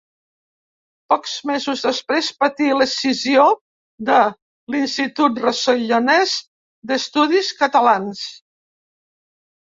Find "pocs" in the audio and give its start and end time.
1.11-1.33